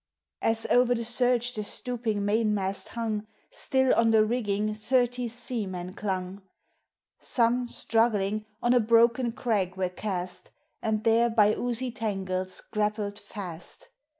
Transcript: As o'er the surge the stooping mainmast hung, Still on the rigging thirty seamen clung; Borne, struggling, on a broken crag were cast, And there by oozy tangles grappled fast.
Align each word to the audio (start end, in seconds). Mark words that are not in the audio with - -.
As 0.41 0.65
o'er 0.71 0.83
the 0.95 1.03
surge 1.03 1.53
the 1.53 1.63
stooping 1.63 2.25
mainmast 2.25 2.87
hung, 2.97 3.27
Still 3.51 3.93
on 3.93 4.09
the 4.09 4.25
rigging 4.25 4.73
thirty 4.73 5.27
seamen 5.27 5.93
clung; 5.93 6.41
Borne, 7.37 7.67
struggling, 7.67 8.47
on 8.63 8.73
a 8.73 8.79
broken 8.79 9.31
crag 9.31 9.75
were 9.77 9.89
cast, 9.89 10.49
And 10.81 11.03
there 11.03 11.29
by 11.29 11.53
oozy 11.53 11.91
tangles 11.91 12.61
grappled 12.71 13.19
fast. 13.19 13.89